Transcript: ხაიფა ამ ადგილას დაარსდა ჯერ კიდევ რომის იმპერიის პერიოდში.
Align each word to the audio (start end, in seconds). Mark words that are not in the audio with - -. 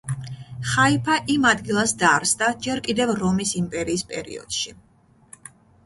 ხაიფა 0.69 1.17
ამ 1.33 1.45
ადგილას 1.51 1.93
დაარსდა 2.05 2.49
ჯერ 2.67 2.83
კიდევ 2.91 3.15
რომის 3.23 3.55
იმპერიის 3.63 4.09
პერიოდში. 4.15 4.79